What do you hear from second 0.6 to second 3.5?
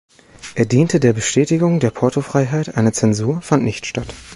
diente der Bestätigung der Portofreiheit, eine Zensur